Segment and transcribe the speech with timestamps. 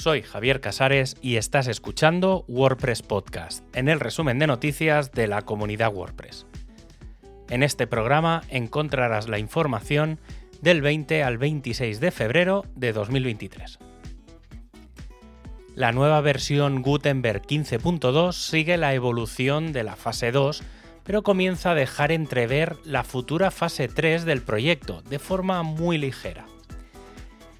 [0.00, 5.42] soy Javier Casares y estás escuchando WordPress Podcast, en el resumen de noticias de la
[5.42, 6.46] comunidad WordPress.
[7.50, 10.18] En este programa encontrarás la información
[10.62, 13.78] del 20 al 26 de febrero de 2023.
[15.74, 20.62] La nueva versión Gutenberg 15.2 sigue la evolución de la fase 2,
[21.04, 26.46] pero comienza a dejar entrever la futura fase 3 del proyecto de forma muy ligera.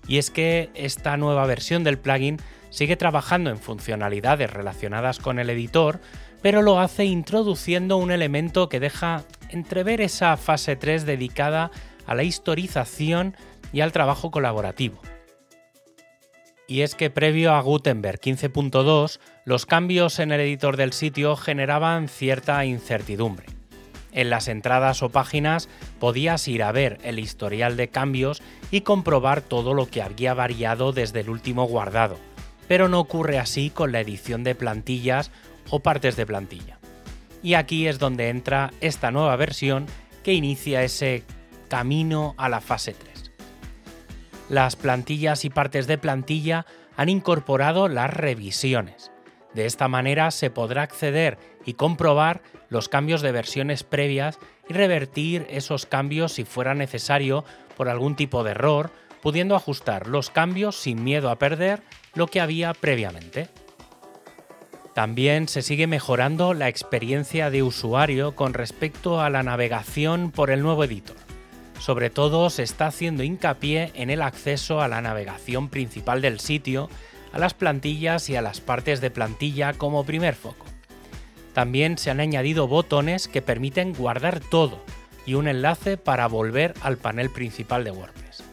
[0.06, 2.38] Y es que esta nueva versión del plugin
[2.70, 6.00] sigue trabajando en funcionalidades relacionadas con el editor,
[6.42, 11.70] pero lo hace introduciendo un elemento que deja entrever esa fase 3 dedicada
[12.06, 13.36] a la historización
[13.72, 15.00] y al trabajo colaborativo.
[16.66, 22.08] Y es que previo a Gutenberg 15.2, los cambios en el editor del sitio generaban
[22.08, 23.59] cierta incertidumbre.
[24.12, 29.40] En las entradas o páginas podías ir a ver el historial de cambios y comprobar
[29.40, 32.18] todo lo que había variado desde el último guardado,
[32.68, 35.30] pero no ocurre así con la edición de plantillas
[35.70, 36.78] o partes de plantilla.
[37.42, 39.86] Y aquí es donde entra esta nueva versión
[40.22, 41.24] que inicia ese
[41.68, 43.30] camino a la fase 3.
[44.48, 49.12] Las plantillas y partes de plantilla han incorporado las revisiones.
[49.54, 55.46] De esta manera se podrá acceder y comprobar los cambios de versiones previas y revertir
[55.50, 57.44] esos cambios si fuera necesario
[57.76, 58.90] por algún tipo de error,
[59.22, 61.82] pudiendo ajustar los cambios sin miedo a perder
[62.14, 63.48] lo que había previamente.
[64.94, 70.62] También se sigue mejorando la experiencia de usuario con respecto a la navegación por el
[70.62, 71.16] nuevo editor.
[71.78, 76.90] Sobre todo se está haciendo hincapié en el acceso a la navegación principal del sitio,
[77.32, 80.69] a las plantillas y a las partes de plantilla como primer foco.
[81.52, 84.84] También se han añadido botones que permiten guardar todo
[85.26, 88.44] y un enlace para volver al panel principal de WordPress.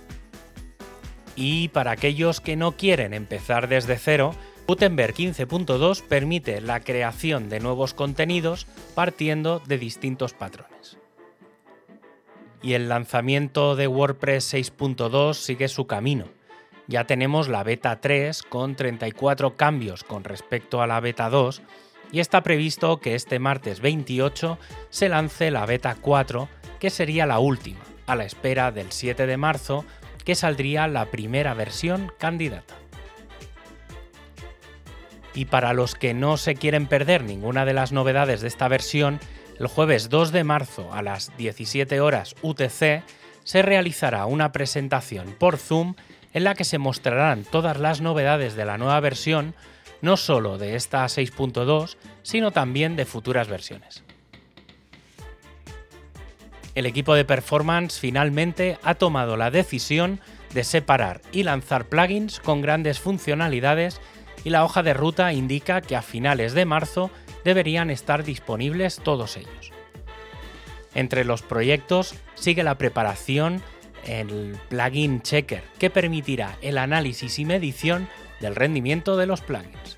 [1.35, 4.33] Y para aquellos que no quieren empezar desde cero,
[4.67, 8.65] Gutenberg 15.2 permite la creación de nuevos contenidos
[8.95, 10.97] partiendo de distintos patrones.
[12.61, 16.25] Y el lanzamiento de WordPress 6.2 sigue su camino.
[16.87, 21.61] Ya tenemos la beta 3 con 34 cambios con respecto a la beta 2
[22.11, 24.57] y está previsto que este martes 28
[24.89, 29.37] se lance la beta 4, que sería la última, a la espera del 7 de
[29.37, 29.85] marzo,
[30.23, 32.75] que saldría la primera versión candidata.
[35.33, 39.19] Y para los que no se quieren perder ninguna de las novedades de esta versión,
[39.59, 43.03] el jueves 2 de marzo a las 17 horas UTC
[43.43, 45.95] se realizará una presentación por Zoom
[46.33, 49.55] en la que se mostrarán todas las novedades de la nueva versión,
[50.01, 54.03] no solo de esta 6.2, sino también de futuras versiones.
[56.75, 60.19] El equipo de performance finalmente ha tomado la decisión
[60.53, 63.99] de separar y lanzar plugins con grandes funcionalidades
[64.43, 67.09] y la hoja de ruta indica que a finales de marzo
[67.43, 69.71] deberían estar disponibles todos ellos.
[70.93, 73.61] Entre los proyectos sigue la preparación
[74.05, 78.07] el plugin Checker, que permitirá el análisis y medición
[78.39, 79.97] del rendimiento de los plugins.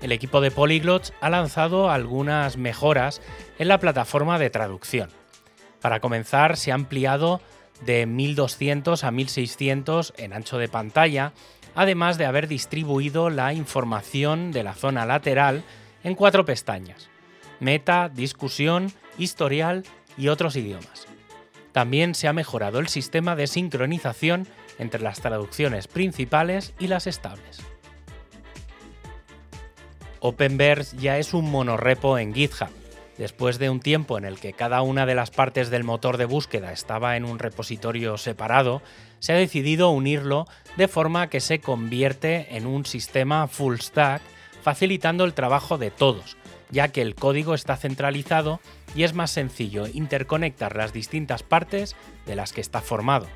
[0.00, 3.20] El equipo de Polyglots ha lanzado algunas mejoras
[3.58, 5.10] en la plataforma de traducción.
[5.80, 7.40] Para comenzar, se ha ampliado
[7.84, 11.32] de 1200 a 1600 en ancho de pantalla,
[11.74, 15.64] además de haber distribuido la información de la zona lateral
[16.02, 17.10] en cuatro pestañas,
[17.58, 19.84] meta, discusión, historial
[20.16, 21.06] y otros idiomas.
[21.72, 24.48] También se ha mejorado el sistema de sincronización
[24.80, 27.60] entre las traducciones principales y las estables.
[30.18, 32.68] Openverse ya es un monorepo en GitHub.
[33.16, 36.24] Después de un tiempo en el que cada una de las partes del motor de
[36.24, 38.80] búsqueda estaba en un repositorio separado,
[39.18, 40.46] se ha decidido unirlo
[40.76, 44.22] de forma que se convierte en un sistema full stack,
[44.62, 46.38] facilitando el trabajo de todos,
[46.70, 48.60] ya que el código está centralizado
[48.94, 53.26] y es más sencillo interconectar las distintas partes de las que está formado.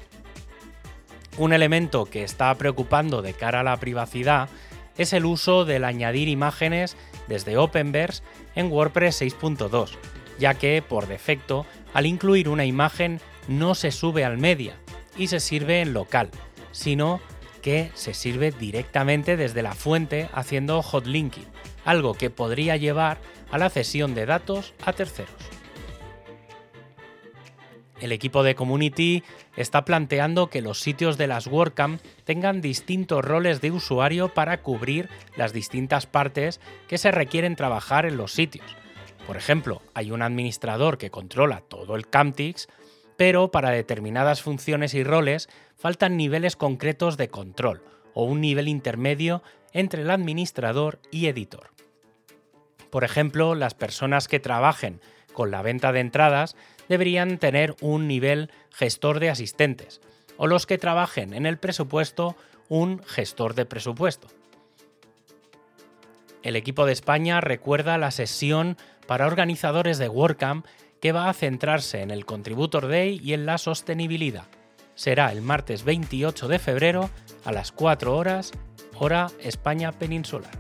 [1.37, 4.49] Un elemento que está preocupando de cara a la privacidad
[4.97, 6.97] es el uso del añadir imágenes
[7.27, 8.23] desde Openverse
[8.55, 9.91] en WordPress 6.2,
[10.39, 14.77] ya que, por defecto, al incluir una imagen no se sube al media
[15.17, 16.31] y se sirve en local,
[16.71, 17.21] sino
[17.63, 21.47] que se sirve directamente desde la fuente haciendo hotlinking,
[21.85, 23.19] algo que podría llevar
[23.51, 25.54] a la cesión de datos a terceros.
[28.01, 29.23] El equipo de Community
[29.57, 35.09] está planteando que los sitios de las WordCamp tengan distintos roles de usuario para cubrir
[35.37, 38.67] las distintas partes que se requieren trabajar en los sitios.
[39.27, 42.69] Por ejemplo, hay un administrador que controla todo el Camtix,
[43.17, 47.83] pero para determinadas funciones y roles faltan niveles concretos de control,
[48.13, 49.43] o un nivel intermedio
[49.73, 51.71] entre el administrador y editor.
[52.91, 55.01] Por ejemplo, las personas que trabajen
[55.35, 56.57] con la venta de entradas
[56.89, 60.01] deberían tener un nivel gestor de asistentes,
[60.39, 62.37] o los que trabajen en el presupuesto
[62.71, 64.29] un gestor de presupuesto.
[66.43, 68.77] El equipo de España recuerda la sesión
[69.07, 70.67] para organizadores de WordCamp
[71.01, 74.47] que va a centrarse en el Contributor Day y en la sostenibilidad.
[74.95, 77.11] Será el martes 28 de febrero
[77.45, 78.53] a las 4 horas,
[78.95, 80.53] hora España peninsular.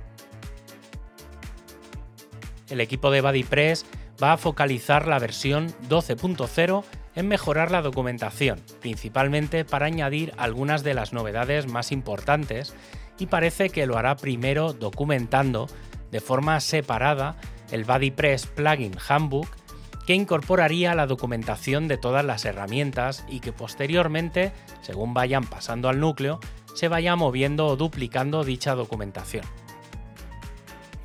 [2.69, 3.87] El equipo de BuddyPress
[4.23, 6.85] va a focalizar la versión 12.0
[7.17, 12.75] en mejorar la documentación, principalmente para añadir algunas de las novedades más importantes
[13.19, 15.69] y parece que lo hará primero documentando
[16.11, 17.37] de forma separada
[17.71, 19.49] el BuddyPress Plugin Handbook
[20.07, 24.53] que incorporaría la documentación de todas las herramientas y que posteriormente,
[24.83, 26.41] según vayan pasando al núcleo,
[26.75, 29.45] se vaya moviendo o duplicando dicha documentación.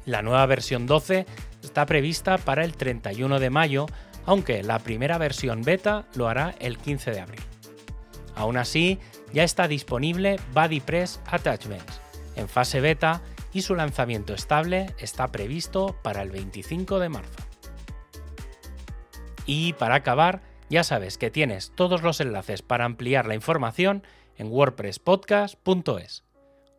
[0.06, 1.26] La nueva versión 12
[1.64, 3.86] está prevista para el 31 de mayo,
[4.26, 7.42] aunque la primera versión beta lo hará el 15 de abril.
[8.36, 9.00] Aún así,
[9.34, 12.02] ya está disponible BuddyPress Attachments
[12.36, 13.22] en fase beta
[13.52, 17.44] y su lanzamiento estable está previsto para el 25 de marzo.
[19.46, 24.04] Y para acabar, ya sabes que tienes todos los enlaces para ampliar la información
[24.38, 26.24] en wordpresspodcast.es.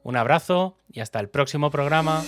[0.02, 2.22] Un abrazo y hasta el próximo programa.